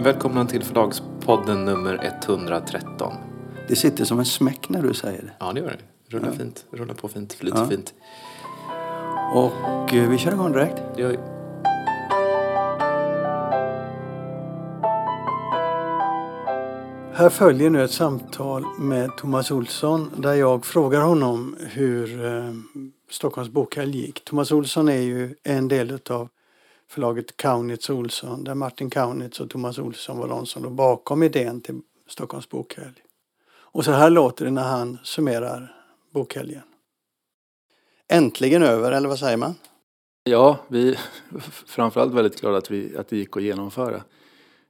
[0.00, 3.12] Välkomna till Förlagspodden nummer 113.
[3.68, 5.32] Det sitter som en smäck när du säger det.
[5.40, 6.16] Ja, det gör det.
[6.16, 6.34] Rullar Ja.
[6.34, 6.64] fint.
[6.70, 7.32] Rullar på fint.
[7.32, 7.66] Flyter Ja.
[7.66, 7.94] fint.
[9.34, 10.82] Och eh, vi kör igång direkt.
[10.96, 11.16] Det gör...
[17.14, 22.52] Här följer nu ett samtal med Thomas Olsson där jag frågar honom hur eh,
[23.10, 24.24] Stockholms bokhelg gick.
[24.24, 26.28] Thomas Olsson är ju en del av
[26.88, 31.60] förlaget Kaunitz Olsson där Martin Kaunitz och Thomas Olsson var de som låg bakom idén
[31.60, 33.02] till Stockholms bokhelg.
[33.50, 35.74] Och så här låter det när han summerar
[36.10, 36.62] bokhelgen.
[38.08, 39.54] Äntligen över, eller vad säger man?
[40.24, 40.98] Ja, vi är
[41.66, 43.96] framförallt väldigt glada att, vi, att det gick att genomföra.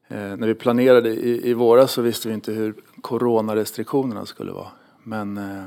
[0.09, 4.69] Eh, när vi planerade i, i våras så visste vi inte hur coronarestriktionerna skulle vara.
[5.03, 5.65] Men eh,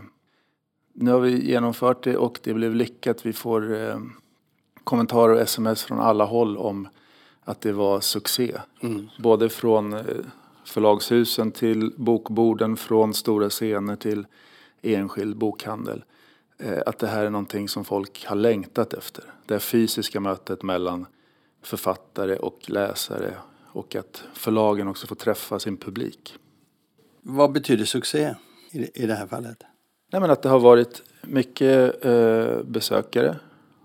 [0.93, 3.25] nu har vi genomfört det och det blev lyckat.
[3.25, 3.99] Vi får eh,
[4.83, 6.87] kommentarer och sms från alla håll om
[7.43, 8.57] att det var succé.
[9.19, 10.03] Både från eh,
[10.65, 14.25] förlagshusen till bokborden, från stora scener till
[14.81, 16.03] enskild bokhandel.
[16.57, 19.23] Eh, att det här är någonting som folk har längtat efter.
[19.45, 21.05] Det här fysiska mötet mellan
[21.61, 23.33] författare och läsare
[23.73, 26.35] och att förlagen också får träffa sin publik.
[27.21, 28.35] Vad betyder succé
[28.71, 29.63] i det här fallet?
[30.11, 33.35] Nej, men att det har varit mycket eh, besökare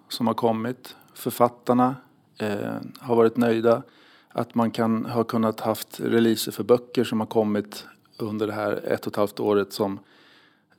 [0.08, 0.96] som har kommit.
[1.14, 1.96] Författarna
[2.38, 3.82] eh, har varit nöjda.
[4.28, 7.86] Att man kan ha kunnat haft releaser för böcker som har kommit
[8.18, 9.98] under det här ett och ett halvt året som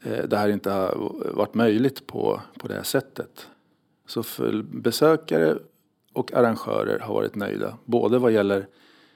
[0.03, 3.47] eh, det här inte har varit möjligt på, på det här sättet.
[4.07, 5.57] Så för besökare
[6.13, 7.77] och arrangörer har varit nöjda.
[7.85, 8.67] Både vad gäller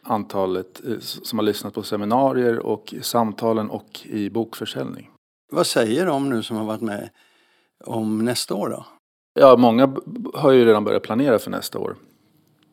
[0.04, 5.10] antalet eh, som har lyssnat på seminarier och samtalen och i bokförsäljning.
[5.52, 7.10] Vad säger de nu som har varit med
[7.86, 8.86] om nästa år då?
[9.34, 9.96] Ja, många
[10.34, 11.96] har ju redan börjat planera för nästa år.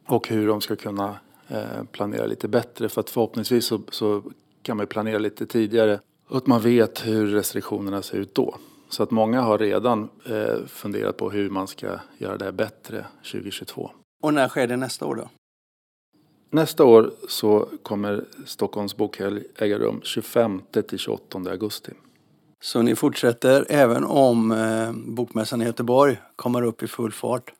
[0.06, 1.16] Och hur de ska kunna
[1.48, 2.88] eh, planera lite bättre.
[2.88, 4.22] För att förhoppningsvis så, så
[4.62, 6.00] kan man planera lite tidigare.
[6.28, 8.54] Och att man vet hur restriktionerna ser ut då.
[8.88, 13.06] Så att många har redan eh, funderat på hur man ska göra det här bättre
[13.32, 13.90] 2022.
[14.22, 15.28] Och när sker det nästa år då?
[16.50, 21.92] Nästa år så kommer Stockholms bokhelg äga rum 25 till 28 augusti.
[22.60, 27.52] Så ni fortsätter även om eh, Bokmässan i Göteborg kommer upp i full fart?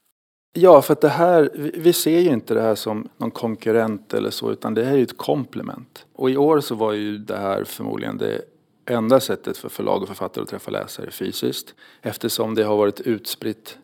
[0.52, 4.30] Ja, för att det här, vi- ser ju inte det här som någon konkurrent eller
[4.30, 6.06] så, utan det här är ju ett komplement.
[6.14, 8.40] Och i år så var ju det här förmodligen det
[8.86, 11.74] enda sättet för förlag och författare att träffa läsare fysiskt.
[12.02, 13.78] Eftersom det har varit utspritt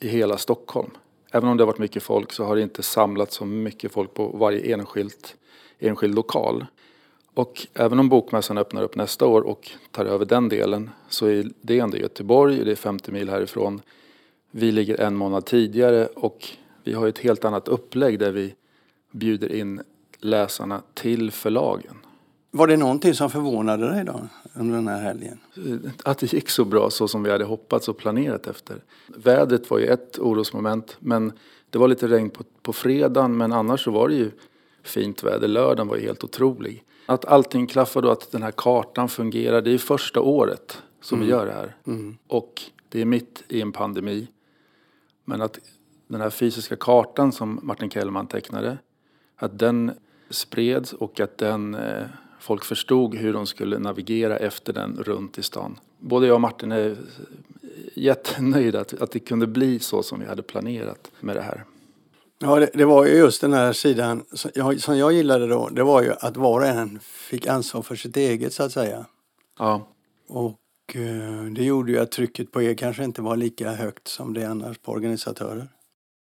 [0.00, 0.90] i hela Stockholm.
[1.32, 4.14] Även om det har varit mycket folk så har det inte samlats så mycket folk
[4.14, 5.36] på varje enskilt,
[5.78, 6.66] enskild lokal.
[7.34, 11.50] Och även om Bokmässan öppnar upp nästa år och tar över den delen så är
[11.60, 13.80] det ändå Göteborg, det är 50 mil härifrån.
[14.50, 16.48] Vi ligger en månad tidigare och
[16.84, 18.54] vi har ett helt annat upplägg där vi
[19.12, 19.80] bjuder in
[20.20, 21.96] läsarna till förlagen.
[22.50, 25.38] Var det någonting som förvånade dig då under den här helgen?
[26.04, 28.82] Att det gick så bra så som vi hade hoppats och planerat efter.
[29.06, 31.32] Vädret var ju ett orosmoment men
[31.70, 34.30] det var lite regn på, på fredagen men annars så var det ju
[34.82, 35.48] fint väder.
[35.48, 36.84] Lördagen var ju helt otrolig.
[37.06, 39.62] Att allting klaffade och att den här kartan fungerar.
[39.62, 41.76] Det är första året som vi gör det här.
[42.26, 44.28] Och det är mitt i en pandemi.
[45.24, 45.58] Men att
[46.08, 48.78] den här fysiska kartan som Martin Kellman tecknade,
[49.36, 49.92] att den
[50.30, 52.04] spreds och att den, eh,
[52.40, 55.78] folk förstod hur de skulle navigera efter den runt i stan.
[55.98, 56.96] Både jag och Martin är
[57.94, 61.64] jättenöjda att, att det kunde bli så som vi hade planerat med det här.
[62.44, 65.68] Ja, det, det var ju just den här sidan som jag, som jag gillade då.
[65.68, 69.06] Det var ju att var och en fick ansvar för sitt eget så att säga.
[69.58, 69.88] Ja,
[70.28, 70.58] Och
[70.94, 74.44] eh, det gjorde ju att trycket på er kanske inte var lika högt som det
[74.44, 75.68] annars på organisatörer.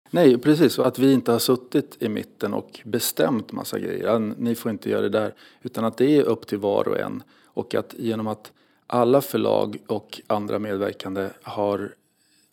[0.09, 0.79] Nej, precis.
[0.79, 4.19] Och att vi inte har suttit i mitten och bestämt massa grejer.
[4.19, 5.33] Ni får inte göra det där.
[5.61, 7.23] Utan att det är upp till var och en.
[7.45, 8.51] Och att genom att
[8.87, 11.93] alla förlag och andra medverkande har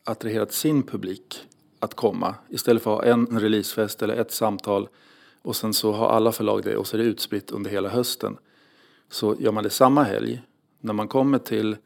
[0.05, 1.44] attraherat sin publik
[1.79, 2.35] att komma.
[2.49, 4.89] Istället för att ha en releasefest eller ett samtal
[5.43, 8.37] och sen så har alla förlag det och så är det utspritt under hela hösten.
[9.11, 10.43] Så gör man det samma helg,
[10.81, 11.77] när man kommer till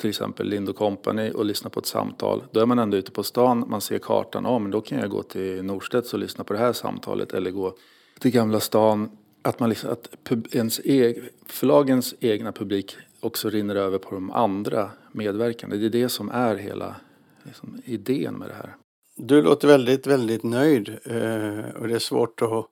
[0.00, 3.22] till exempel Lind Company och lyssnar på ett samtal, då är man ändå ute på
[3.22, 6.52] stan, man ser kartan, ja men då kan jag gå till Norstedts och lyssna på
[6.52, 7.74] det här samtalet eller gå
[8.18, 9.10] till Gamla stan.
[9.42, 14.30] Att, man liksom, att pub, ens eg, förlagens egna publik också rinner över på de
[14.30, 15.76] andra medverkande.
[15.76, 16.96] Det är det som är hela
[17.42, 18.76] liksom, idén med det här.
[19.16, 22.66] Du låter väldigt, väldigt nöjd eh, och det är svårt att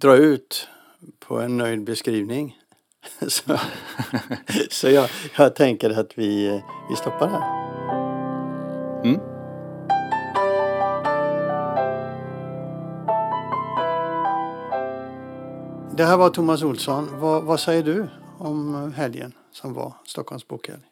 [0.00, 0.68] dra ut
[1.18, 2.58] på en nöjd beskrivning.
[3.28, 3.58] så
[4.70, 7.62] så jag, jag tänker att vi, vi stoppar här.
[9.04, 9.20] Mm.
[15.96, 17.08] Det här var Thomas Olsson.
[17.20, 18.08] Vad, vad säger du
[18.38, 20.91] om helgen som var Stockholms bokhelg?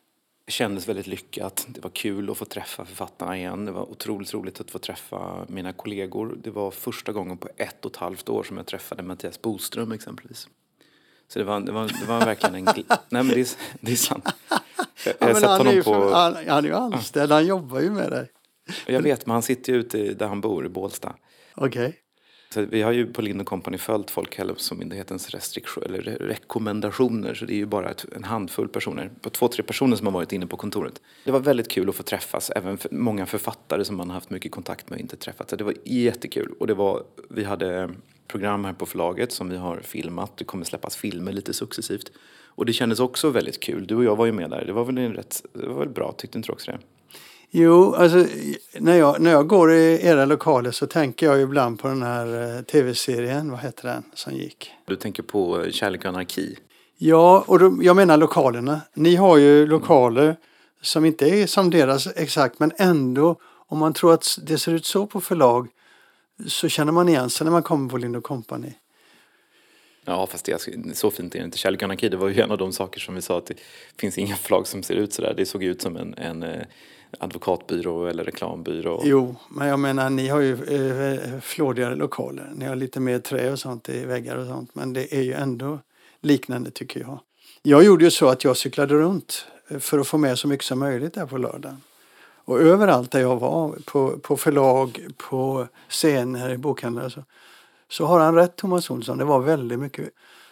[0.51, 1.67] Kändes väldigt lyckat.
[1.69, 3.65] Det var kul att få träffa författarna igen.
[3.65, 6.39] Det var otroligt roligt att få träffa mina kollegor.
[6.43, 9.93] Det var första gången på ett och ett halvt år som jag träffade Mattias Boström
[9.93, 10.49] exempelvis.
[11.29, 12.65] Så det var, det var, det var verkligen en...
[12.87, 13.49] Nej men det är,
[13.81, 14.29] det är sant.
[15.05, 16.11] Jag, jag ja, han, är på...
[16.11, 18.31] han, han är ju anställd, han jobbar ju med dig.
[18.87, 21.15] Jag vet, men han sitter ju ute där han bor, i Bålsta.
[21.55, 21.87] Okej.
[21.87, 21.93] Okay.
[22.55, 25.35] Så vi har ju på Lind Company följt Folkhälsomyndighetens
[25.77, 27.35] eller rekommendationer.
[27.35, 30.13] Så det är ju bara ett, en handfull personer, på två, tre personer som har
[30.13, 31.01] varit inne på kontoret.
[31.25, 34.31] Det var väldigt kul att få träffas, även för många författare som man har haft
[34.31, 35.51] mycket kontakt med och inte träffat.
[35.51, 36.55] Så det var jättekul.
[36.61, 37.91] Och det var, vi hade
[38.29, 40.37] program här på förlaget som vi har filmat.
[40.37, 42.13] Det kommer släppas filmer lite successivt.
[42.45, 43.87] Och det kändes också väldigt kul.
[43.87, 44.65] Du och jag var ju med där.
[44.65, 46.79] Det var väl, en rätt, det var väl bra, tyckte inte du också det?
[47.53, 48.27] Jo, alltså
[48.79, 52.57] när jag, när jag går i era lokaler så tänker jag ibland på den här
[52.57, 54.71] eh, tv-serien, vad heter den, som gick?
[54.87, 56.59] Du tänker på eh, Kärlek och anarki?
[56.99, 58.81] Ja, och då, jag menar lokalerna.
[58.95, 60.37] Ni har ju lokaler
[60.83, 63.37] som inte är som deras exakt, men ändå
[63.67, 65.69] om man tror att det ser ut så på förlag
[66.47, 68.73] så känner man igen sig när man kommer på Lind Company.
[70.05, 71.59] Ja, fast det, så fint är det inte.
[71.59, 73.55] Kärlek och anarki, det var ju en av de saker som vi sa att det
[73.97, 75.35] finns inga förlag som ser ut sådär.
[75.37, 76.63] Det såg ut som en, en eh,
[77.19, 79.03] advokatbyrå eller reklambyrå.
[79.05, 82.53] Jo, men jag menar ni har ju eh, flådigare lokaler.
[82.55, 84.75] Ni har lite mer trä och sånt i väggar och sånt.
[84.75, 85.79] Men det är ju ändå
[86.21, 87.21] liknande tycker jag.
[87.63, 90.67] Jag gjorde ju så att jag cyklade runt eh, för att få med så mycket
[90.67, 91.81] som möjligt där på lördagen.
[92.45, 97.25] Och överallt där jag var, på, på förlag, på scener, i bokhandlar så,
[97.89, 99.19] så har han rätt Thomas Olsson.
[99.19, 100.11] Det var väldigt mycket,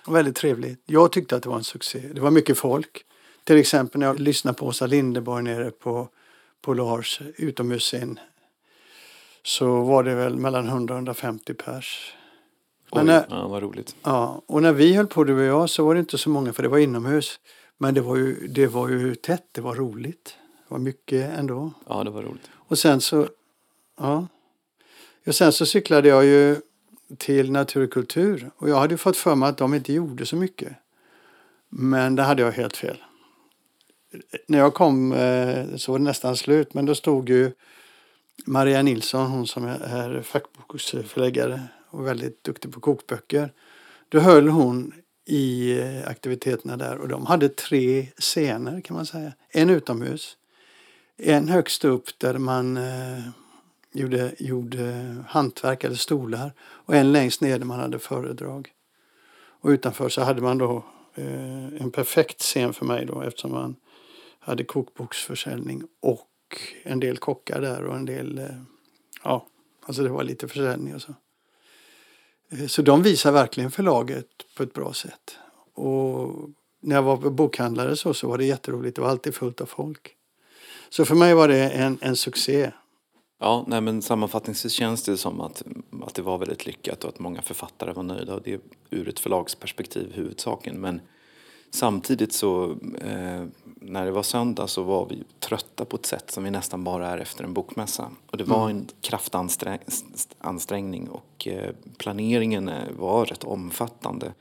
[0.09, 0.83] väldigt trevligt.
[0.87, 2.03] Jag tyckte att det var en succé.
[2.13, 3.05] Det var mycket folk.
[3.45, 6.09] Till exempel när jag lyssnade på Åsa Linderborg nere på
[6.63, 8.19] på Lars utomhusscen
[9.43, 12.15] så var det väl mellan 100 och 150 pers.
[12.93, 13.97] Men Oj, när, ja, vad roligt.
[14.03, 16.53] Ja, och när vi höll på du och jag så var det inte så många
[16.53, 17.41] för det var inomhus.
[17.79, 20.37] Men det var ju, det var ju tätt, det var roligt.
[20.69, 21.73] Det var mycket ändå.
[21.89, 22.51] Ja, det var roligt.
[22.55, 23.29] Och sen så,
[23.99, 24.27] ja.
[25.27, 26.57] Och sen så cyklade jag ju
[27.19, 30.73] till Naturkultur och jag hade fått för mig att de inte gjorde så mycket.
[31.69, 33.05] Men det hade jag helt fel
[34.47, 37.53] när jag kom eh, så var det nästan slut men då stod ju
[38.47, 43.53] Maria Nilsson, hon som är fackboksförläggare och väldigt duktig på kokböcker.
[44.09, 44.93] Då höll hon
[45.25, 49.33] i eh, aktiviteterna där och de hade tre scener kan man säga.
[49.49, 50.37] En utomhus,
[51.17, 53.29] en högst upp där man eh,
[53.93, 58.69] gjorde, gjorde hantverk eller stolar och en längst ner där man hade föredrag.
[59.61, 60.85] Och utanför så hade man då
[61.15, 63.77] eh, en perfekt scen för mig då eftersom man
[64.49, 66.29] hade kokboksförsäljning och
[66.83, 68.45] en del kockar där och en del, eh,
[69.25, 69.47] ja,
[69.87, 71.15] alltså det var lite försäljning och så.
[72.51, 75.37] Eh, så de visar verkligen förlaget på ett bra sätt.
[75.75, 76.49] Och
[76.81, 78.97] när jag var bokhandlare så, så var det jätteroligt.
[78.97, 80.15] Det var alltid fullt av folk.
[80.89, 82.73] Så för mig var det en, en succé.
[83.41, 85.63] Ja, nej, men sammanfattningsvis känns det som att,
[86.03, 88.35] att det var väldigt lyckat och att många författare var nöjda.
[88.35, 88.61] Och det är
[88.91, 90.81] ur ett förlagsperspektiv huvudsaken.
[90.81, 91.01] Men
[91.71, 93.45] Samtidigt så eh,
[93.81, 97.09] när det var söndag så var vi trötta på ett sätt som vi nästan bara
[97.09, 98.11] är efter en bokmässa.
[98.31, 98.77] Och det var mm.
[98.77, 104.33] en kraftansträngning och eh, planeringen eh, var rätt omfattande.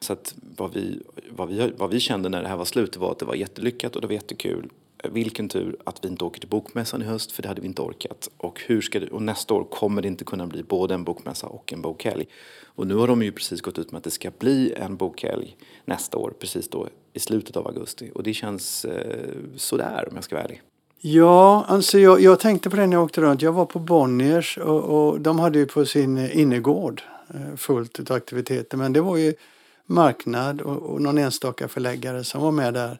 [0.00, 3.10] Så att vad vi, vad, vi, vad vi kände när det här var slut var
[3.10, 4.70] att det var jättelyckat och det var jättekul
[5.08, 7.82] vilken tur att vi inte åker till bokmässan i höst för det hade vi inte
[7.82, 8.30] orkat.
[8.36, 11.46] Och, hur ska det, och nästa år kommer det inte kunna bli både en bokmässa
[11.46, 12.26] och en bokhelg.
[12.64, 15.56] Och nu har de ju precis gått ut med att det ska bli en bokhelg
[15.84, 18.10] nästa år, precis då i slutet av augusti.
[18.14, 20.62] Och det känns eh, sådär om jag ska vara ärlig.
[21.00, 23.42] Ja, alltså jag, jag tänkte på det när jag åkte runt.
[23.42, 27.02] Jag var på Bonniers och, och de hade ju på sin innergård
[27.34, 28.76] eh, fullt av aktiviteter.
[28.76, 29.34] Men det var ju
[29.86, 32.98] marknad och, och någon enstaka förläggare som var med där.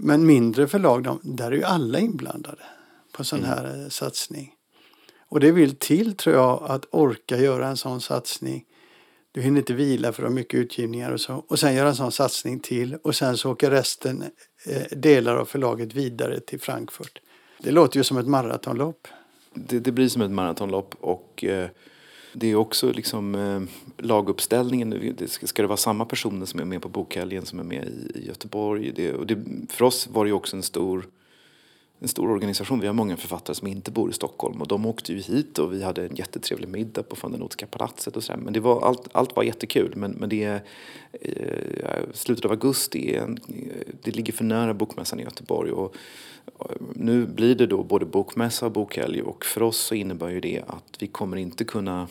[0.00, 2.62] Men mindre förlag, de, där är ju alla inblandade
[3.12, 3.50] på sån mm.
[3.50, 3.90] här mm.
[3.90, 4.54] satsning.
[5.28, 8.64] Och det vill till tror jag att orka göra en sån satsning.
[9.32, 11.44] Du hinner inte vila för ha mycket utgivningar och så.
[11.48, 14.24] Och sen göra en sån satsning till och sen så åker resten,
[14.66, 17.20] eh, delar av förlaget vidare till Frankfurt.
[17.58, 19.08] Det låter ju som ett maratonlopp.
[19.54, 21.68] Det, det blir som ett maratonlopp och eh,
[22.32, 23.62] det är också liksom eh,
[24.04, 25.14] laguppställningen.
[25.18, 27.88] Det ska, ska det vara samma personer som är med på bokhelgen som är med
[27.88, 28.92] i, i Göteborg?
[28.96, 31.06] Det, och det, för oss var det ju också en stor,
[32.00, 32.80] en stor organisation.
[32.80, 35.72] Vi har många författare som inte bor i Stockholm och de åkte ju hit och
[35.72, 38.40] vi hade en jättetrevlig middag på von der palatset och sådär.
[38.40, 39.92] Men det var, allt, allt var jättekul.
[39.96, 40.62] Men, men det är
[41.12, 45.72] eh, slutet av augusti, en, eh, det ligger för nära bokmässan i Göteborg.
[45.72, 45.94] Och,
[46.60, 50.40] eh, nu blir det då både bokmässa och bokhelg och för oss så innebär ju
[50.40, 52.08] det att vi kommer inte kunna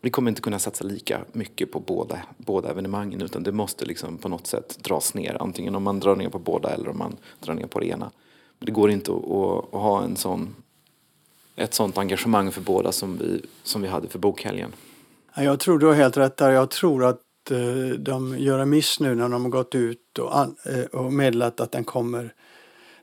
[0.00, 4.18] Vi kommer inte kunna satsa lika mycket på båda, båda evenemangen utan det måste liksom
[4.18, 5.36] på något sätt dras ner.
[5.40, 8.10] Antingen om man drar ner på båda eller om man drar ner på det ena.
[8.58, 10.54] Det går inte att, att, att ha en sån,
[11.56, 14.72] ett sånt engagemang för båda som vi, som vi hade för bokhelgen.
[15.36, 16.50] Jag tror du har helt rätt där.
[16.50, 17.20] Jag tror att
[17.50, 21.60] eh, de gör en miss nu när de har gått ut och, eh, och meddelat
[21.60, 22.34] att den kommer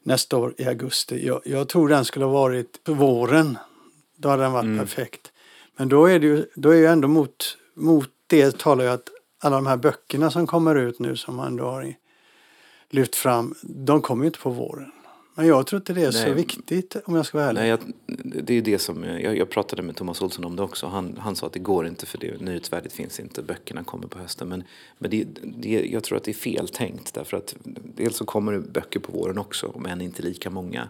[0.04, 1.28] nästa år i augusti.
[1.28, 3.58] Jag, jag tror den skulle ha varit på våren.
[4.18, 4.80] Då hade den varit mm.
[4.80, 5.32] perfekt.
[5.78, 9.10] Men då är det ju, då är ju ändå mot, mot det talar ju att
[9.40, 11.94] alla de här böckerna som kommer ut nu som man då har
[12.90, 14.92] lyft fram, de kommer ju inte på våren.
[15.36, 16.28] Men jag tror inte det är Nej.
[16.28, 17.62] så viktigt om jag ska vara ärlig.
[17.62, 17.80] Nej, jag,
[18.44, 20.88] det är det som, jag, jag, pratade med Thomas Olsson om det också.
[20.88, 23.42] Han, han sa att det går inte för det nyhetsvärdet finns inte.
[23.42, 24.50] Böckerna kommer på hösten.
[24.50, 24.64] Men,
[24.98, 27.14] men det, det, jag tror att det är fel tänkt.
[27.14, 27.56] Därför att
[27.96, 30.88] dels så kommer det böcker på våren också, men inte lika många.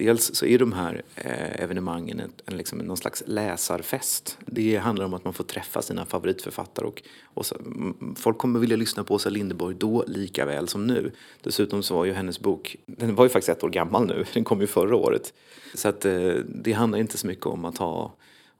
[0.00, 4.38] Dels så är de här eh, evenemangen en, en, liksom, någon slags läsarfest.
[4.46, 8.60] Det handlar om att man får träffa sina favoritförfattare och, och så, mm, folk kommer
[8.60, 11.12] vilja lyssna på Åsa Linderborg då lika väl som nu.
[11.42, 14.44] Dessutom så var ju hennes bok, den var ju faktiskt ett år gammal nu, den
[14.44, 15.32] kom ju förra året.
[15.74, 18.14] Så att eh, det handlar inte så mycket om att ha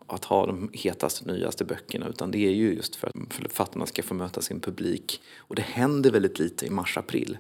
[0.07, 4.03] att ha de hetaste, nyaste böckerna utan det är ju just för att författarna ska
[4.03, 5.21] få möta sin publik.
[5.39, 7.39] Och det händer väldigt lite i mars-april.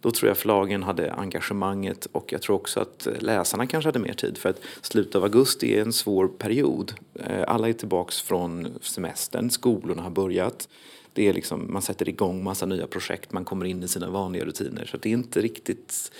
[0.00, 4.12] Då tror jag förlagen hade engagemanget och jag tror också att läsarna kanske hade mer
[4.12, 6.92] tid för att slutet av augusti är en svår period.
[7.14, 10.68] Eh, alla är tillbaks från semestern, skolorna har börjat.
[11.12, 14.44] Det är liksom, man sätter igång massa nya projekt, man kommer in i sina vanliga
[14.44, 14.84] rutiner.
[14.84, 16.12] Så det är inte riktigt,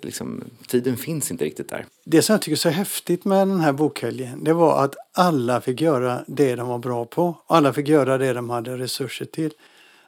[0.00, 1.86] liksom, tiden finns inte riktigt där.
[2.04, 5.60] Det som jag tycker är så häftigt med den här bokhelgen, det var att alla
[5.60, 7.36] fick göra det de var bra på.
[7.46, 9.52] Alla fick göra det de hade resurser till.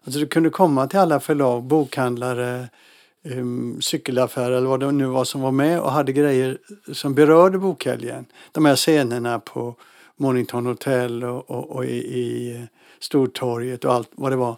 [0.04, 2.68] Alltså du kunde komma till alla förlag, bokhandlare,
[3.24, 6.58] um, cykelaffär eller vad det nu var som var med och hade grejer
[6.92, 8.26] som berörde bokhelgen.
[8.52, 9.76] De här scenerna på
[10.16, 12.62] Mornington Hotel och, och, och i, i eh,
[12.98, 14.56] Stortorget och allt vad det var.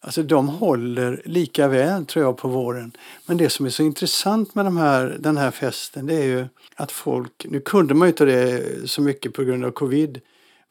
[0.00, 2.92] Alltså de håller lika väl tror jag på våren.
[3.26, 6.46] Men det som är så intressant med de här, den här festen det är ju
[6.76, 10.20] att folk, nu kunde man ju inte det så mycket på grund av covid.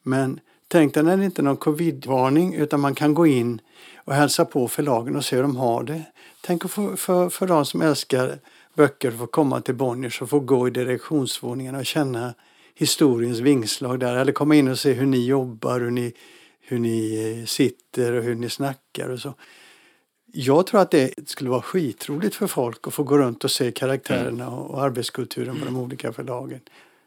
[0.02, 3.60] Men tänk dig när det inte är någon covidvarning utan man kan gå in
[3.96, 6.02] och hälsa på förlagen och se hur de har det.
[6.46, 8.38] Tänk för, för, för de som älskar
[8.74, 12.34] böcker att få komma till Bonniers och få gå i direktionsvåningen och känna
[12.74, 14.16] historiens vingslag där.
[14.16, 16.12] Eller komma in och se hur ni jobbar, hur ni,
[16.60, 19.34] hur ni eh, sitter och hur ni snackar och så.
[20.32, 23.72] Jag tror att det skulle vara skitroligt för folk att få gå runt och se
[23.72, 24.58] karaktärerna mm.
[24.58, 26.60] och arbetskulturen på de olika förlagen.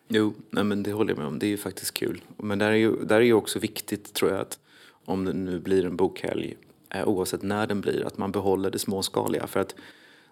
[0.07, 1.39] Jo, nej men det håller jag med om.
[1.39, 2.21] Det är ju faktiskt kul.
[2.37, 4.59] Men där är ju, där är ju också viktigt tror jag att
[5.05, 6.57] om det nu blir en bokhelg
[6.89, 9.47] Eh, oavsett när den blir, att man behåller det småskaliga.
[9.47, 9.75] För att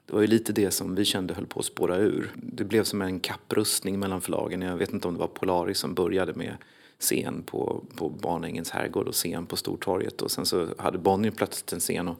[0.05, 2.31] det var ju lite det som vi kände höll på att spåra ur.
[2.35, 4.61] Det blev som en kapprustning mellan förlagen.
[4.61, 6.57] Jag vet inte om det var Polaris som började med
[6.99, 10.21] scen på, på Barnängens herrgård och scen på Stortorget.
[10.21, 12.17] Och sen så hade Bonnier plötsligt en scen och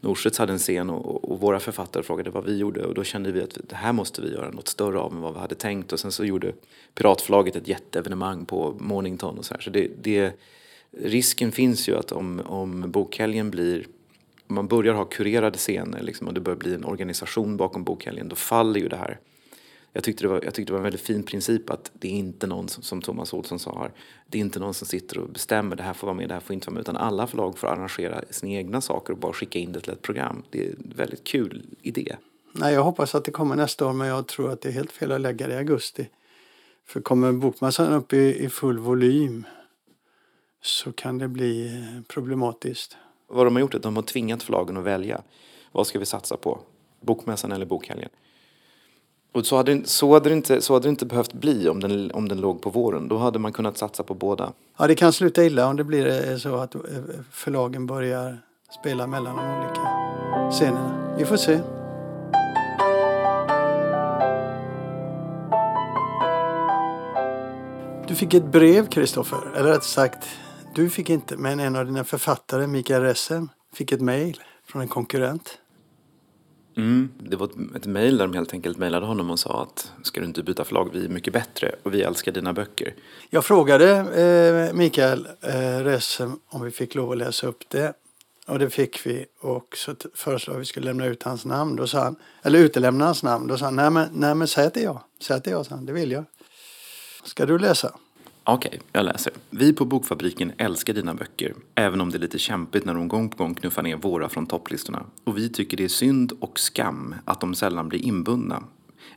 [0.00, 3.32] Norstedts hade en scen och, och, våra författare frågade vad vi gjorde och då kände
[3.32, 5.92] vi att det här måste vi göra något större av än vad vi hade tänkt
[5.92, 6.52] och sen så gjorde
[6.94, 9.60] Piratförlaget ett jätteevenemang på Mornington och så här.
[9.60, 10.32] Så det, det
[10.98, 13.86] risken finns ju att om, om bokhelgen blir
[14.46, 18.28] om man börjar ha kurerade scener liksom, och det börjar bli en organisation bakom bokhelgen
[18.28, 19.18] då faller ju det här.
[19.92, 22.12] Jag tyckte, det var, jag tyckte det var en väldigt fin princip att det är
[22.12, 23.92] inte någon som, som Thomas Olsson sa här,
[24.26, 26.40] det är inte någon som sitter och bestämmer det här får vara med, det här
[26.40, 29.58] får inte vara med utan alla förlag får arrangera sina egna saker och bara skicka
[29.58, 30.42] in det till ett program.
[30.50, 32.16] Det är en väldigt kul idé.
[32.52, 34.92] Nej, jag hoppas att det kommer nästa år men jag tror att det är helt
[34.92, 36.08] fel att lägga det i augusti.
[36.86, 39.44] För kommer bokmassan upp i, i full volym
[40.64, 42.96] så kan det bli eh, problematiskt.
[43.28, 45.22] Vad de har gjort är att de har tvingat förlagen att välja.
[45.72, 46.58] Vad ska vi satsa på?
[47.00, 48.08] Bokmässan eller bokhelgen?
[49.32, 52.10] Och så hade, så, hade det inte, så hade det inte behövt bli om den,
[52.10, 53.08] om den låg på våren.
[53.08, 54.52] Då hade man kunnat satsa på båda.
[54.78, 56.80] Ja, det kan sluta illa om det blir eh, så att eh,
[57.30, 58.38] förlagen börjar
[58.80, 59.80] spela mellan de olika
[60.50, 61.14] scenerna.
[61.18, 61.60] Vi får se.
[68.08, 70.28] Du fick ett brev, Kristoffer, eller rätt sagt
[70.74, 74.88] du fick inte, men en av dina författare, Mikael Ressen, fick ett mejl från en
[74.88, 75.58] konkurrent.
[76.76, 80.20] Mm, det var ett mejl där de helt enkelt mejlade honom och sa att ska
[80.20, 82.94] du inte byta förlag, vi är mycket bättre och vi älskar dina böcker.
[83.30, 87.94] Jag frågade eh, Mikael eh, Ressen om vi fick lov att läsa upp det
[88.46, 91.76] och det fick vi och så föreslog att vi skulle lämna ut hans namn.
[91.76, 93.46] Då sa han, eller utelämna hans namn.
[93.46, 95.02] Då sa han, nej men, nej, men säg att det är jag.
[95.20, 95.86] Säg att det är jag, sa han.
[95.86, 96.24] Det vill jag.
[97.24, 97.94] Ska du läsa?
[98.46, 99.32] Okej, okay, jag läser.
[99.50, 103.28] Vi på Bokfabriken älskar dina böcker, även om det är lite kämpigt när de gång
[103.28, 105.06] på gång knuffar ner våra från topplistorna.
[105.24, 108.64] Och vi tycker det är synd och skam att de sällan blir inbundna.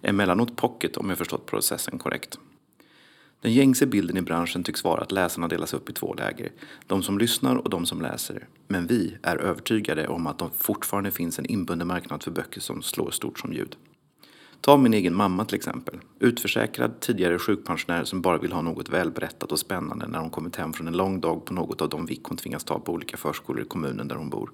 [0.02, 2.40] Emellanåt pocket om jag förstått processen korrekt.
[3.42, 6.52] Den gängse bilden i branschen tycks vara att läsarna delas upp i två läger.
[6.88, 8.48] De som lyssnar och de som läser.
[8.68, 12.82] Men vi är övertygade om att det fortfarande finns en inbunden marknad för böcker som
[12.82, 13.76] slår stort som ljud.
[14.62, 15.96] Ta min egen mamma till exempel.
[16.20, 20.74] Utförsäkrad, tidigare sjukpensionär som bara vill ha något välberättat och spännande när hon kommit hem
[20.74, 23.62] från en lång dag på något av de vick hon tvingas ta på olika förskolor
[23.62, 24.52] i kommunen där hon bor.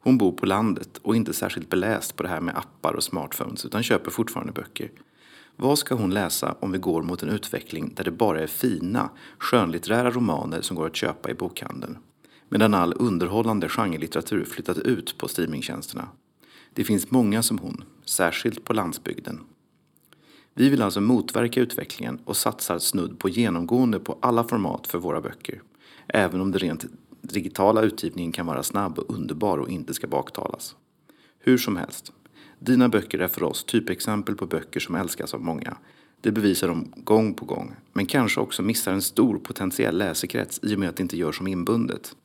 [0.00, 3.64] Hon bor på landet och inte särskilt beläst på det här med appar och smartphones
[3.64, 4.90] utan köper fortfarande böcker.
[5.56, 9.10] Vad ska hon läsa om vi går mot en utveckling där det bara är fina,
[9.38, 11.98] skönlitterära romaner som går att köpa i bokhandeln?
[12.48, 16.08] Medan all underhållande genrelitteratur flyttat ut på streamingtjänsterna.
[16.72, 19.40] Det finns många som hon, särskilt på landsbygden.
[20.54, 25.20] Vi vill alltså motverka utvecklingen och satsar snudd på genomgående på alla format för våra
[25.20, 25.62] böcker.
[26.06, 26.84] Även om den rent
[27.22, 30.76] digitala utgivningen kan vara snabb och underbar och inte ska baktalas.
[31.38, 32.12] Hur som helst,
[32.58, 35.76] dina böcker är för oss typexempel på böcker som älskas av många.
[36.20, 40.74] Det bevisar de gång på gång, men kanske också missar en stor potentiell läsekrets i
[40.74, 42.16] och med att det inte görs som inbundet.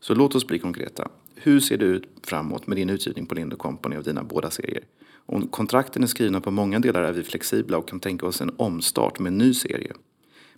[0.00, 1.08] Så låt oss bli konkreta.
[1.34, 4.84] Hur ser det ut framåt med din utgivning på Lind Company av dina båda serier?
[5.26, 8.54] Om kontrakten är skrivna på många delar är vi flexibla och kan tänka oss en
[8.56, 9.92] omstart med en ny serie.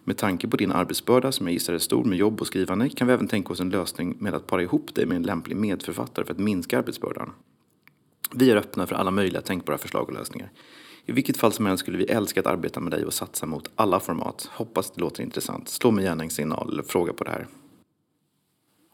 [0.05, 3.07] Med tanke på din arbetsbörda som jag gissar är stor med jobb och skrivande kan
[3.07, 6.25] vi även tänka oss en lösning med att para ihop dig med en lämplig medförfattare
[6.25, 7.33] för att minska arbetsbördan.
[8.35, 10.51] Vi är öppna för alla möjliga tänkbara förslag och lösningar.
[11.07, 13.71] I vilket fall som helst skulle vi älska att arbeta med dig och satsa mot
[13.75, 14.51] alla format.
[14.53, 15.69] Hoppas det låter intressant.
[15.69, 17.47] Slå mig gärna en signal eller fråga på det här.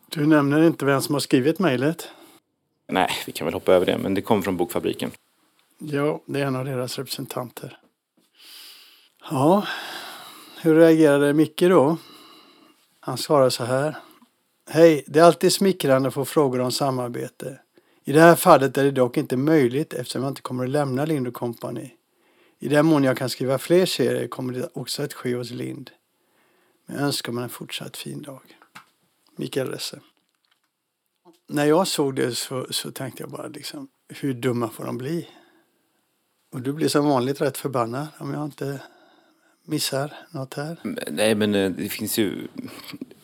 [0.08, 2.08] Du nämner inte vem som har skrivit mejlet?
[2.92, 5.10] Nej, vi kan väl hoppa över det, men det kom från Bokfabriken.
[5.78, 7.78] Ja, det är en av deras representanter.
[9.30, 9.66] Ja,
[10.60, 11.96] hur reagerade Micke då?
[13.00, 13.96] Han svarade så här.
[14.70, 17.60] Hej, det är alltid smickrande att få frågor om samarbete.
[18.04, 21.04] I det här fallet är det dock inte möjligt eftersom jag inte kommer att lämna
[21.04, 21.90] Lind Company.
[22.58, 25.90] I den mån jag kan skriva fler serier kommer det också att ske hos Lind.
[26.86, 28.40] Men jag önskar mig en fortsatt fin dag.
[29.36, 30.00] Mikael Resse.
[31.46, 35.28] När jag såg det så, så tänkte jag bara liksom, hur dumma får de bli?
[36.50, 38.80] Och du blir som vanligt rätt förbannad om jag inte
[39.64, 40.76] missar något här.
[41.10, 42.48] Nej, men eh, det finns ju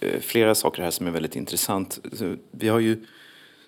[0.00, 1.98] eh, flera saker här som är väldigt intressant.
[2.50, 3.04] Vi har ju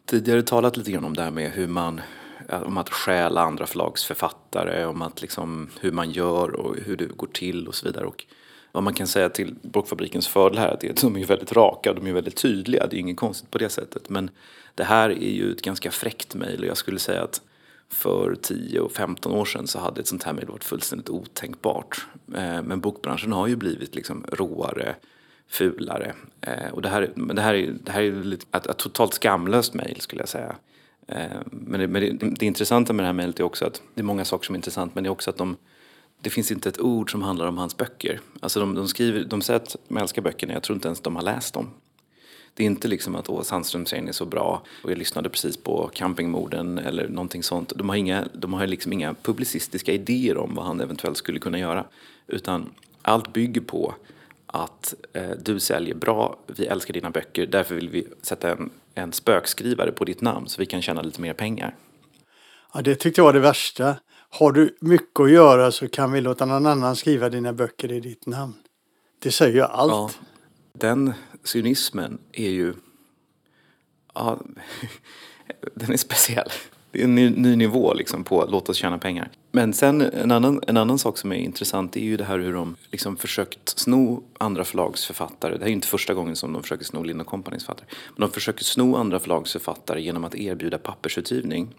[0.05, 2.01] tidigare talat lite grann om det här med hur man
[2.49, 6.97] eh, om att stjäla andra förlags författare, om att liksom hur man gör och hur
[6.97, 8.07] det går till och så vidare.
[8.07, 8.25] Och
[8.73, 12.07] vad man kan säga till Bokfabrikens fördel här är att de är väldigt raka, de
[12.07, 14.09] är väldigt tydliga, det är inget konstigt på det sättet.
[14.09, 14.31] Men
[14.75, 17.41] det här är ju ett ganska fräckt mejl och jag skulle säga att
[17.89, 22.07] för 10 och 15 år sedan så hade ett sånt här mejl varit fullständigt otänkbart.
[22.35, 24.97] Eh, men bokbranschen har ju blivit liksom råare,
[25.49, 26.15] fulare.
[26.41, 29.75] Eh, och det här, men det här är, det här är ett, ett totalt skamlöst
[29.75, 30.57] mejl skulle jag säga.
[31.07, 34.01] Eh, men, det, men det, det intressanta med det här mejlet är också att det
[34.01, 35.57] är många saker som är intressant men det är också att de
[36.21, 38.21] det finns inte ett ord som handlar om hans böcker.
[38.41, 41.17] Alltså de, de, skriver, de säger att de älskar böckerna, jag tror inte ens de
[41.17, 41.71] har läst dem.
[42.57, 45.91] Det är inte liksom att Åh, Sandström-serien är så bra och jag lyssnade precis på
[45.95, 47.73] Campingmorden eller någonting sånt.
[47.77, 51.59] De har, inga, de har liksom inga publicistiska idéer om vad han eventuellt skulle kunna
[51.59, 51.85] göra.
[52.27, 52.71] Utan
[53.03, 53.95] allt bygger på
[54.47, 59.13] att eh, du säljer bra, vi älskar dina böcker, därför vill vi sätta en, en
[59.13, 61.75] spökskrivare på ditt namn så vi kan tjäna lite mer pengar.
[62.75, 63.97] Ja, det tyckte jag var det värsta.
[64.31, 68.01] Har du mycket att göra så kan vi låta någon annan skriva dina böcker i
[68.01, 68.55] ditt namn.
[69.19, 69.93] Det säger ju allt.
[69.93, 70.11] Ja,
[70.73, 71.15] den
[71.47, 72.75] cynismen är ju...
[74.15, 74.39] Ja,
[75.75, 76.49] den är speciell.
[76.91, 79.31] Det är en ny, ny, nivå liksom på låt oss tjäna pengar.
[79.53, 82.53] Men sen en annan, en annan sak som är intressant är ju det här hur
[82.53, 85.53] de liksom försökt sno andra förlags författare.
[85.53, 87.87] Det här är inte första gången som de försöker sno Lind Companys författare.
[88.17, 91.75] Men de försöker sno andra förlags författare genom att erbjuda pappersutgivning.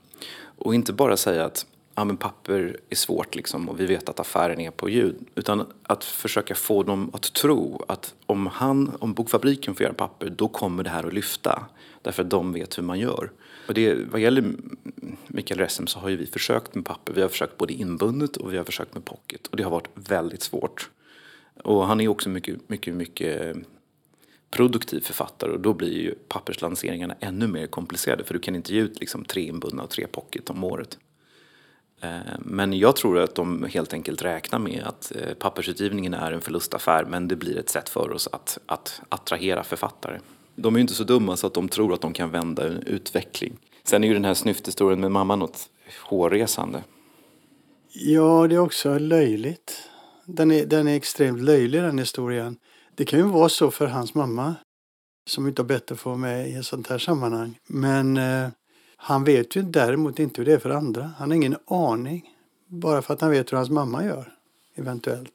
[0.58, 1.66] Och inte bara säga att
[1.98, 5.16] ja, men papper är svårt liksom och vi vet att affären är på ljud.
[5.36, 10.30] Utan att försöka få dem att tro att om, han, om bokfabriken får göra papper
[10.30, 11.66] då kommer det här att lyfta.
[12.02, 13.32] Därför att de vet hur man gör.
[13.68, 14.54] Och det, vad gäller
[15.28, 17.14] Mikael Ressem så har ju vi försökt med papper.
[17.14, 19.48] Vi har försökt både inbundet och vi har försökt med pocket.
[19.48, 20.90] Och det har varit väldigt svårt.
[21.64, 23.58] Och han är också mycket, mycket, mycket
[24.52, 28.82] produktiv författare och då blir ju papperslanseringarna ännu mer komplicerade för du kan inte ge
[28.82, 30.98] ut liksom tre inbundna och tre pocket om året.
[32.02, 36.42] Eh, men jag tror att de helt enkelt räknar med att eh, pappersutgivningen är en
[36.42, 40.20] förlustaffär men det blir ett sätt för oss att, att attrahera författare.
[40.56, 42.84] De är ju inte så dumma så att de tror att de kan vända en
[42.84, 43.58] utveckling.
[43.84, 45.70] Sen är ju den här snyfthistorien med mamma något
[46.04, 46.84] hårresande.
[47.94, 49.90] Ja, det är också löjligt.
[50.26, 52.58] Den är, den är extremt löjlig den historien.
[52.96, 54.56] Det kan ju vara så för hans mamma
[55.30, 57.60] som inte har bett att få med i ett sånt här sammanhang.
[57.68, 58.50] Men eh,
[58.98, 61.12] han vet ju däremot inte hur det är för andra.
[61.18, 62.34] Han har ingen aning.
[62.68, 64.34] Bara för att han vet hur hans mamma gör.
[64.76, 65.34] Eventuellt.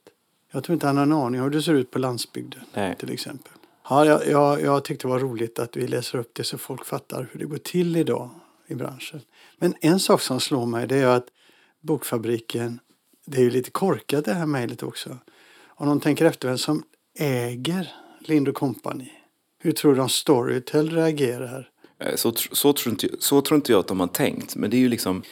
[0.51, 2.95] Jag tror inte han har en aning om hur det ser ut på landsbygden Nej.
[2.95, 3.53] till exempel.
[3.89, 6.85] Ja, jag, jag, jag tyckte det var roligt att vi läser upp det så folk
[6.85, 8.29] fattar hur det går till idag
[8.67, 9.21] i branschen.
[9.57, 11.27] Men en sak som slår mig det är att
[11.81, 12.79] Bokfabriken,
[13.25, 15.17] det är ju lite korkat det här mejlet också.
[15.65, 16.83] Om de tänker efter vem som
[17.19, 19.11] äger Lind Company.
[19.59, 21.69] Hur tror de Storytel reagerar?
[21.99, 24.55] Eh, så, så, tror inte, så tror inte jag att de har tänkt.
[24.55, 25.23] Men det är ju liksom,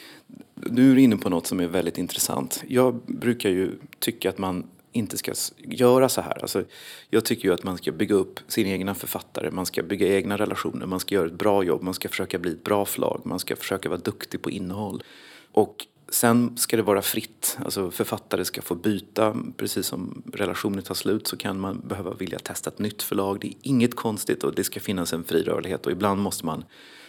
[0.54, 2.62] nu är du inne på något som är väldigt intressant.
[2.68, 6.42] Jag brukar ju tycka att man inte ska göra så här.
[6.42, 6.64] Alltså,
[7.10, 10.36] jag tycker ju att man ska bygga upp sina egna författare, man ska bygga egna
[10.36, 13.38] relationer, man ska göra ett bra jobb, man ska försöka bli ett bra förlag, man
[13.38, 15.02] ska försöka vara duktig på innehåll.
[15.52, 17.58] Och sen ska det vara fritt.
[17.64, 19.36] Alltså författare ska få byta.
[19.56, 23.40] Precis som relationer tar slut så kan man behöva vilja testa ett nytt förlag.
[23.40, 25.86] Det är inget konstigt och det ska finnas en fri rörlighet.
[25.86, 26.64] Och ibland måste man,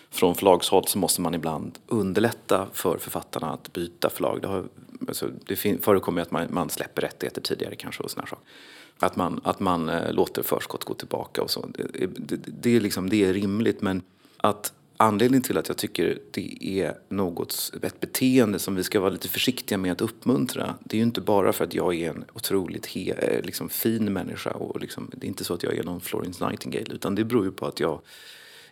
[0.09, 4.41] från förlagshåll så måste man ibland underlätta för författarna att byta förlag.
[4.41, 4.65] Det, har,
[5.07, 8.45] alltså, det förekommer ju att man, man släpper rättigheter tidigare kanske och såna saker.
[8.99, 11.65] Att man, att man eh, låter förskott gå tillbaka och så.
[11.65, 14.01] Det, det, det, är liksom, det är rimligt men
[14.37, 19.09] att anledningen till att jag tycker det är något, ett beteende som vi ska vara
[19.09, 20.75] lite försiktiga med att uppmuntra.
[20.83, 24.13] Det är ju inte bara för att jag är en otroligt he, eh, liksom fin
[24.13, 27.23] människa och liksom, det är inte så att jag är någon Florence Nightingale utan det
[27.23, 28.01] beror ju på att jag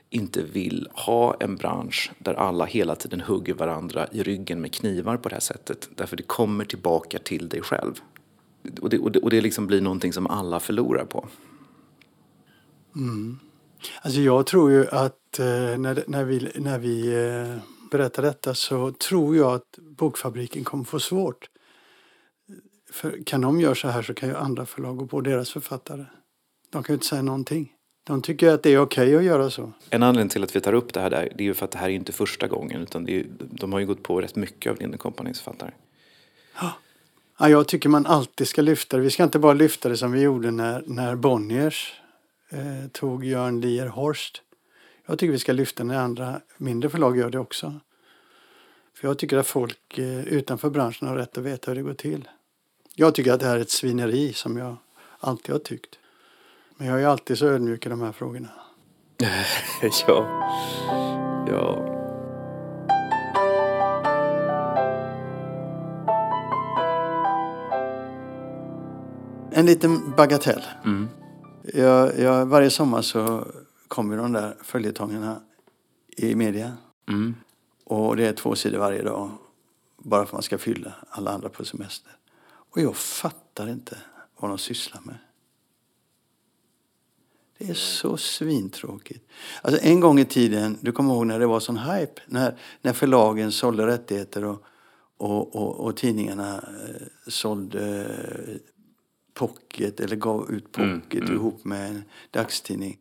[0.10, 5.18] inte vill ha en bransch där alla hela tiden hugger varandra i ryggen med knivar
[5.18, 5.90] på det här sättet.
[5.96, 8.00] Därför det kommer tillbaka till dig själv.
[8.82, 11.28] Och det, och det, och det liksom blir någonting som alla förlorar på.
[12.96, 13.40] Mm.
[14.02, 17.58] Alltså jag tror ju att eh, när, när vi, när vi eh,
[17.92, 21.50] berättar detta så tror jag att Bokfabriken kommer få svårt.
[22.92, 26.06] För kan de göra så här så kan ju andra förlag gå på deras författare.
[26.70, 27.74] De kan ju inte säga någonting.
[28.04, 29.74] De tycker att det är okej att göra så.
[29.90, 31.72] En anledning till att vi tar upp det här där, det är ju för att
[31.72, 34.72] det här är inte första gången utan är, de har ju gått på rätt mycket
[34.72, 35.72] av Lind Companys författare.
[37.40, 39.04] Ja, jag tycker man alltid ska lyfta det.
[39.04, 41.94] Vi ska inte bara lyfta det som vi gjorde när, när Bonniers
[42.50, 44.42] eh, tog Jörn Lier Horst.
[45.06, 47.80] Jag tycker vi ska lyfta när andra mindre förlag gör det också.
[48.94, 51.94] För jag tycker att folk eh, utanför branschen har rätt att veta hur det går
[51.94, 52.30] till.
[52.96, 54.76] Jag tycker att det här är ett svineri som jag
[55.20, 56.00] alltid har tyckt.
[56.78, 58.50] Men jag är alltid så ödmjuk i de här frågorna.
[60.08, 60.26] ja.
[61.48, 61.88] ja.
[69.54, 70.64] En liten bagatell.
[70.86, 71.10] Mm.
[71.74, 73.48] Jag, jag, varje sommar så
[73.92, 75.42] kommer de där följetongerna
[76.18, 76.78] i media.
[77.08, 77.36] Mm.
[77.84, 79.32] Och det är två sidor varje dag.
[79.98, 82.12] Bara för att man ska fylla alla andra på semester.
[82.44, 83.98] Och jag fattar inte
[84.38, 85.18] vad de sysslar med.
[87.58, 89.26] Det är så svintråkigt.
[89.62, 92.22] Alltså en gång i tiden, du kommer ihåg när det var sån hype.
[92.26, 94.64] När, när förlagen sålde rättigheter och,
[95.18, 98.06] och, och, och tidningarna eh, sålde
[98.48, 98.56] eh,
[99.34, 102.98] pocket eller gav ut pocket ihop med en dagstidning.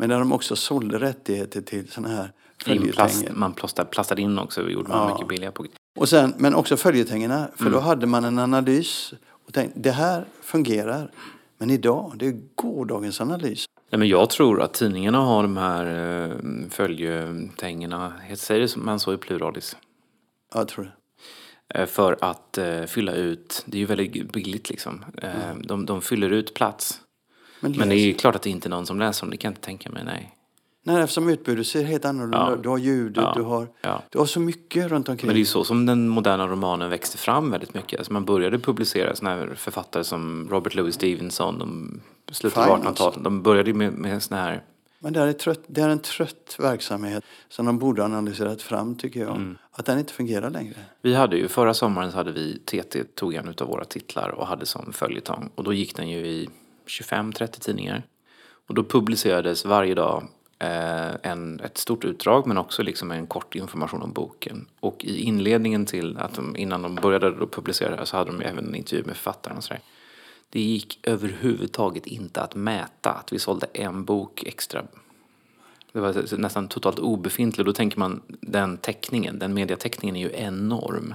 [0.00, 2.32] Men när de också sålde rättigheter till såna här
[2.64, 3.32] följetänger.
[3.32, 5.12] man plastade, plastade in också och gjorde Ja.
[5.12, 5.66] mycket billigare på.
[5.98, 9.14] Och sen, men också följetängerna, för då hade man en analys
[9.46, 11.10] och tänkte det här fungerar.
[11.58, 13.64] Men idag, det är gårdagens analys.
[13.90, 15.86] Nej, men jag tror att tidningarna har de här
[16.30, 16.36] eh,
[16.70, 19.76] följetängerna, säger man så i pluralis?
[20.54, 21.78] Ja, jag tror det.
[21.80, 25.04] Eh, För att eh, fylla ut, det är ju väldigt billigt liksom.
[25.22, 25.30] Eh,
[25.64, 27.00] de, de fyller ut plats.
[27.60, 29.48] Men, Men det är klart att det inte är någon som läser dem, det kan
[29.48, 30.36] jag inte tänka mig, nej.
[30.82, 32.56] Nej, eftersom utbudet ser helt annorlunda Ja.
[32.62, 33.32] Du har ljudet, Ja.
[33.36, 34.02] du, har, Ja.
[34.10, 35.26] du har så mycket runt omkring.
[35.26, 37.98] Men det är ju så som den moderna romanen växte fram väldigt mycket.
[37.98, 42.00] Alltså man började publicera såna här författare som Robert Louis Stevenson, de
[42.32, 43.24] slutet av Fine, 1800-talet.
[43.24, 44.62] De började ju med, med såna här
[44.98, 48.94] Men det är, trött, det är en trött verksamhet som de borde ha analyserat fram,
[48.94, 49.36] tycker jag.
[49.36, 49.56] Mm.
[49.72, 50.74] Att den inte fungerar längre.
[51.02, 54.46] Vi hade ju, förra sommaren så hade vi, TT tog en av våra titlar och
[54.46, 55.50] hade som följetong.
[55.54, 56.48] Och då gick den ju i
[56.90, 58.02] 25-30 tidningar.
[58.66, 60.24] Och då publicerades varje dag
[60.58, 64.66] eh, en, ett stort utdrag men också liksom en kort information om boken.
[64.80, 68.42] Och i inledningen till att de, innan de började publicera det här så hade de
[68.42, 69.80] även en intervju med författaren och sådär.
[70.50, 74.82] Det gick överhuvudtaget inte att mäta att vi sålde en bok extra.
[75.92, 77.66] Det var nästan totalt obefintligt.
[77.66, 81.14] Då tänker man den täckningen, den mediatäckningen är ju enorm.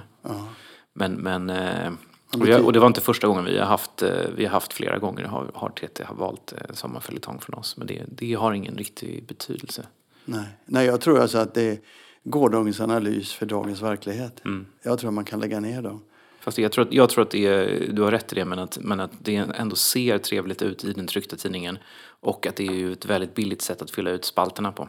[0.92, 1.92] Men, men eh,
[2.32, 4.72] och, jag, och det var inte första gången vi har haft, eh, vi har haft
[4.72, 7.76] flera gånger har, har TT har valt eh, sommarföljetong från oss.
[7.76, 9.86] Men det, det har ingen riktig betydelse.
[10.24, 10.46] Nej.
[10.64, 11.78] Nej, jag tror alltså att det är
[12.24, 14.44] gårdagens analys för dagens verklighet.
[14.44, 14.66] Mm.
[14.82, 16.02] Jag tror att man kan lägga ner dem.
[16.40, 18.58] Fast jag tror att, jag tror att det är, du har rätt i det, men
[18.58, 21.78] att, men att det ändå ser trevligt ut i den tryckta tidningen.
[22.20, 24.88] Och att det är ju ett väldigt billigt sätt att fylla ut spalterna på.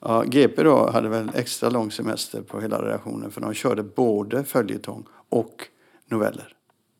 [0.00, 4.44] Ja, GP då hade väl extra lång semester på hela redaktionen för de körde både
[4.44, 5.68] följetong och
[6.08, 6.54] noveller.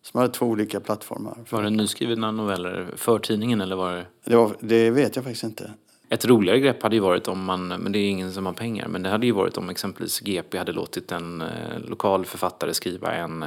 [0.05, 1.39] Som hade två olika plattformar.
[1.51, 4.07] Var det nyskrivna noveller för tidningen eller var det?
[4.25, 5.71] Det, var, det vet jag faktiskt inte.
[6.09, 8.89] Ett roligare grepp hade ju varit om man, men det är ingen som har pengar,
[8.89, 13.15] men det hade ju varit om exempelvis GP hade låtit en eh, lokal författare skriva
[13.15, 13.43] en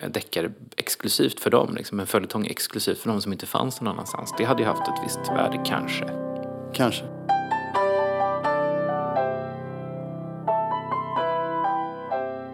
[0.00, 3.94] eh, deckare exklusivt för dem, liksom en följetong exklusivt för dem som inte fanns någon
[3.94, 4.34] annanstans.
[4.38, 6.10] Det hade ju haft ett visst värde, kanske.
[6.74, 7.04] Kanske.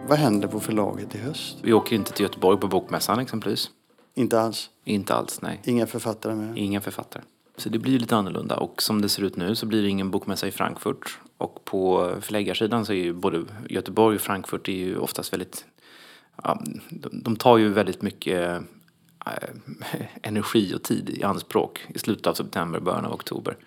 [0.09, 1.57] Vad händer på förlaget i höst?
[1.61, 3.69] Vi åker inte till Göteborg på Bokmässan exempelvis.
[4.15, 4.69] Inte alls.
[4.83, 5.61] Inte alls, nej.
[5.63, 6.57] Inga författare med.
[6.57, 7.23] Inga författare.
[7.57, 10.11] Så det blir lite annorlunda och som det ser ut nu så blir det ingen
[10.11, 11.19] bokmässa i Frankfurt.
[11.37, 15.65] Och på förläggarsidan så är ju både Göteborg och Frankfurt är ju oftast väldigt,
[16.43, 16.61] ja,
[17.11, 18.61] de, tar ju väldigt mycket
[19.25, 19.49] äh,
[20.21, 23.57] energi och tid i anspråk i slutet av september, början av oktober.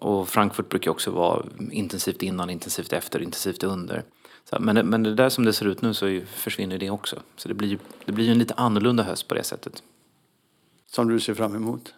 [0.00, 4.04] Och Frankfurt brukar också vara intensivt innan, intensivt efter, intensivt under.
[4.50, 7.22] Så, men, men det där som det ser ut nu så försvinner det också.
[7.36, 9.82] Så det blir det blir en lite annorlunda höst på det sättet.
[10.86, 11.94] Som du ser fram emot?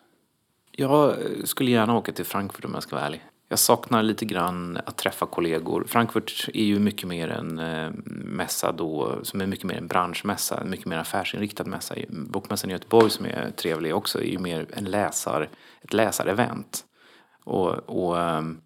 [0.71, 3.23] Jag skulle gärna åka till Frankfurt om jag ska vara ärlig.
[3.49, 5.85] Jag saknar lite grann att träffa kollegor.
[5.89, 10.61] Frankfurt är ju mycket mer en eh, mässa då, som är mycket mer en branschmässa,
[10.61, 11.95] en mycket mer affärsinriktad mässa.
[12.09, 15.49] Bokmässan i Göteborg som är trevlig också är ju mer en läsar,
[15.83, 16.85] ett läsarevent.
[17.45, 18.61] Och, och um,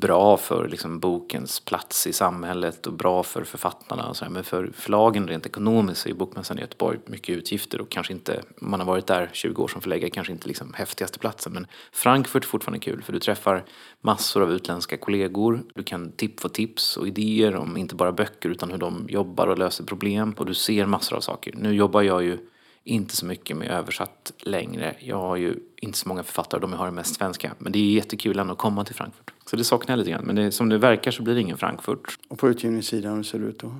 [0.00, 4.08] bra för liksom bokens plats i samhället och bra för författarna.
[4.08, 4.32] Och så här.
[4.32, 8.42] Men för förlagen rent ekonomiskt så är Bokmässan i Göteborg mycket utgifter och kanske inte,
[8.60, 11.52] om man har varit där 20 år som förläggare, kanske inte liksom häftigaste platsen.
[11.52, 13.64] Men Frankfurt är fortfarande kul för du träffar
[14.00, 15.62] massor av utländska kollegor.
[15.74, 19.46] Du kan tip få tips och idéer om inte bara böcker utan hur de jobbar
[19.46, 20.34] och löser problem.
[20.38, 21.54] Och du ser massor av saker.
[21.56, 22.38] Nu jobbar jag ju
[22.88, 24.94] inte så mycket med översatt längre.
[24.98, 27.52] Jag har ju inte så många författare, de jag har är mest svenska.
[27.58, 29.30] Men det är jättekul ändå att komma till Frankfurt.
[29.46, 30.24] Så det saknar jag lite grann.
[30.24, 32.18] Men det, som det verkar så blir det ingen Frankfurt.
[32.28, 33.74] Och på utgivningssidan, hur ser det ut då?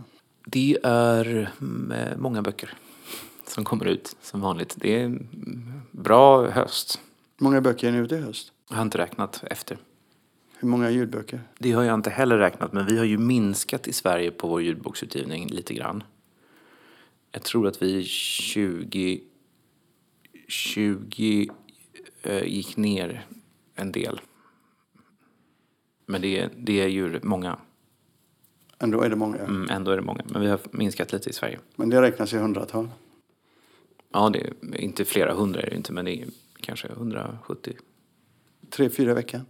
[0.46, 2.74] Det är mm, många böcker
[3.46, 4.74] som kommer ut som vanligt.
[4.76, 5.28] Det är en
[5.90, 7.00] bra höst.
[7.38, 8.52] Många böcker är ni ute i höst?
[8.68, 9.78] Jag har inte räknat efter.
[10.58, 11.40] Hur många ljudböcker?
[11.58, 14.62] Det har jag inte heller räknat, men vi har ju minskat i Sverige på vår
[14.62, 16.02] ljudboksutgivning lite grann.
[17.32, 19.20] Jag tror att vi 20,
[20.48, 21.48] 20
[22.22, 23.26] eh, gick ner
[23.74, 24.20] en del.
[26.06, 27.58] Men det, det är ju många.
[28.78, 29.38] Ändå är det många.
[29.38, 30.22] Mm, ändå är det många.
[30.28, 31.58] Men vi har minskat lite i Sverige.
[31.76, 32.88] Men det räknas i hundratal.
[34.12, 36.28] Ja, det är inte flera hundra är det inte, men det är
[36.60, 37.76] kanske 170.
[38.70, 39.46] Tre, fyra veckan.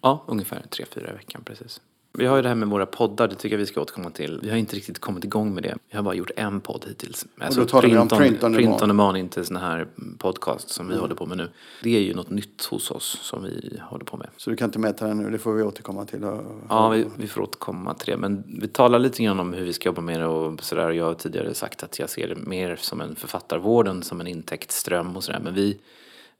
[0.00, 1.80] Ja, ungefär tre, fyra i veckan, precis.
[2.14, 4.40] Vi har ju det här med våra poddar, det tycker jag vi ska återkomma till.
[4.42, 5.76] Vi har inte riktigt kommit igång med det.
[5.90, 7.26] Vi har bara gjort en podd hittills.
[7.40, 9.16] Alltså då talar vi om print on print on demand.
[9.16, 9.86] inte sån här
[10.18, 11.48] podcast som vi håller på med nu.
[11.82, 14.28] Det är ju något nytt hos oss som vi håller på med.
[14.36, 16.24] Så du kan inte mäta den nu, det får vi återkomma till.
[16.24, 18.16] Och, Ja, vi, vi får återkomma till det.
[18.16, 20.90] Men vi talar lite grann om hur vi ska jobba med det och sådär.
[20.90, 24.26] Jag har tidigare sagt att jag ser det mer som en författarvård än som en
[24.26, 25.40] intäktsström och sådär.
[25.44, 25.78] Men vi,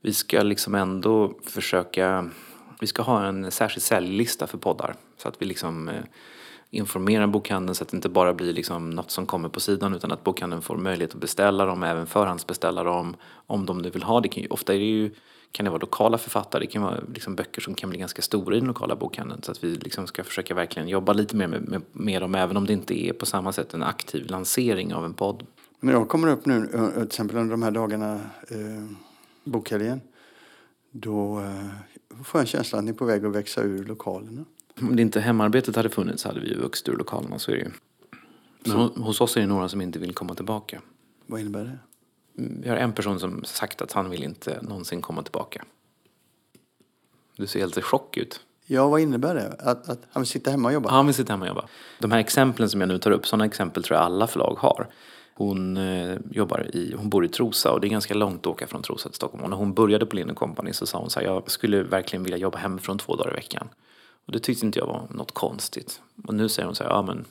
[0.01, 2.31] vi ska liksom ändå försöka
[2.83, 4.95] vi ska ha en särskild säljlista för poddar.
[5.17, 5.95] Så att vi liksom eh,
[6.71, 10.13] informerar bokhandeln så att det inte bara blir liksom något som kommer på sidan utan
[10.13, 13.17] att bokhandeln får möjlighet att beställa dem, även förhandsbeställa dem
[13.47, 14.29] om de nu vill ha det.
[14.29, 15.11] Kan ju, ofta är det ju,
[15.53, 18.57] kan det vara lokala författare, det kan vara liksom böcker som kan bli ganska stora
[18.57, 19.43] i den lokala bokhandeln.
[19.43, 22.57] Så att vi liksom ska försöka verkligen jobba lite mer med, med, med dem även
[22.57, 25.47] om det inte är på samma sätt en aktiv lansering av en podd.
[25.81, 28.15] När jag kommer upp nu, eh, till exempel under de här dagarna,
[28.49, 28.97] eh,
[29.45, 30.01] bokhelgen,
[30.91, 31.92] då eh,
[32.25, 34.45] får jag en känsla att ni är på väg att växa ur lokalerna.
[34.81, 37.61] Om det inte hemarbetet hade funnits hade vi ju vuxit ur lokalerna, så är det
[37.63, 37.71] ju.
[38.75, 40.81] Ho- hos oss är det några som inte vill komma tillbaka.
[41.27, 41.79] Vad innebär det?
[42.35, 45.65] Vi har en person som sagt att han vill inte någonsin komma tillbaka.
[47.37, 48.41] Du ser helt i chock ut.
[48.67, 49.49] Ja, vad innebär det?
[49.59, 50.91] Att, att han vill sitta hemma och jobba?
[50.91, 51.69] Han vill sitta hemma och jobba.
[51.99, 54.89] De här exemplen som jag nu tar upp, sådana exempel tror jag alla förlag har.
[55.43, 58.67] Hon, eh, jobbar i, hon bor i Trosa och det är ganska långt att åka
[58.67, 59.45] från Trosa till Stockholm.
[59.45, 62.23] Och när hon började på Lind Company så sa hon så här, jag skulle verkligen
[62.23, 63.69] vilja jobba hemifrån två dagar i veckan.
[64.27, 66.01] Och det tyckte inte jag var något konstigt.
[66.27, 67.25] Och nu säger hon så här, ja men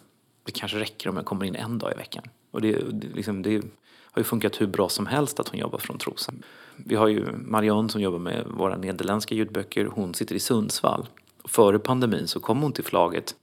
[0.43, 2.23] det kanske räcker om jag kommer in en dag i veckan.
[2.51, 3.61] Och det, det, liksom, det
[4.03, 6.33] har ju funkat hur bra som helst att hon jobbar från Trosa.
[6.75, 9.85] Vi har ju Marianne som jobbar med våra nederländska ljudböcker.
[9.85, 11.07] Hon sitter i Sundsvall.
[11.41, 13.35] Och före pandemin så kom hon till förlaget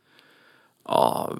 [0.88, 1.32] ja,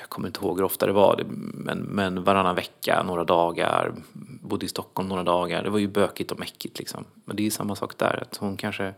[0.00, 3.94] jag kommer inte ihåg hur ofta det var, men, men varannan vecka, några dagar,
[4.42, 5.62] bodde i Stockholm några dagar.
[5.62, 7.04] Det var ju bökigt och mäckigt liksom.
[7.24, 8.94] Men det är samma sak där, att hon kanske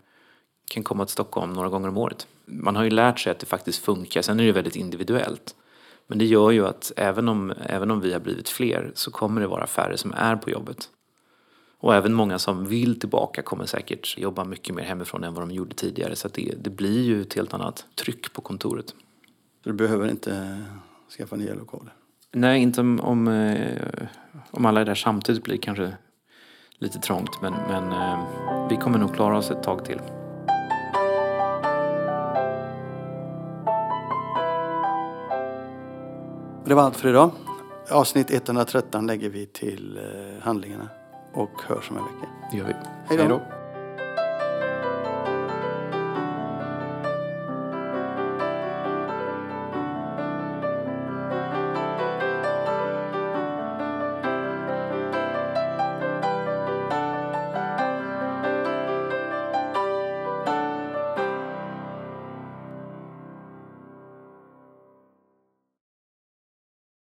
[0.70, 2.26] kan komma till Stockholm några gånger om året.
[2.44, 5.54] Man har ju lärt sig att det faktiskt funkar, sen är det väldigt individuellt.
[6.06, 9.40] Men det gör ju att även om, även om vi har blivit fler så kommer
[9.40, 10.88] det vara färre som är på jobbet.
[11.78, 15.50] Och även många som vill tillbaka kommer säkert jobba mycket mer hemifrån än vad de
[15.50, 16.16] gjorde tidigare.
[16.16, 18.94] Så att det, det blir ju ett helt annat tryck på kontoret.
[19.66, 20.62] Så du behöver inte
[21.18, 21.92] skaffa nya lokaler?
[22.32, 23.82] Nej, inte om, om, eh,
[24.50, 25.92] om alla är där samtidigt blir det kanske
[26.78, 27.42] lite trångt.
[27.42, 30.00] Men, men eh, vi kommer nog klara oss ett tag till.
[36.64, 37.30] Det var allt för idag.
[37.90, 40.88] Avsnitt 113 lägger vi till eh, handlingarna
[41.32, 42.28] och hörs om en vecka.
[42.50, 42.74] Det gör vi.
[43.16, 43.40] Hej då.